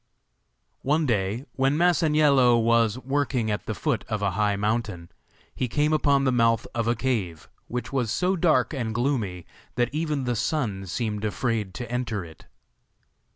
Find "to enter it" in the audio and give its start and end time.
11.75-12.47